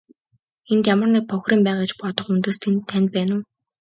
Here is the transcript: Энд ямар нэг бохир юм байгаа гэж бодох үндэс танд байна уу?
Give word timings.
Энд 0.71 0.83
ямар 0.93 1.09
нэг 1.15 1.23
бохир 1.29 1.51
юм 1.57 1.61
байгаа 1.65 1.81
гэж 1.83 1.91
бодох 2.01 2.27
үндэс 2.33 2.57
танд 2.91 3.07
байна 3.15 3.31
уу? 3.35 3.41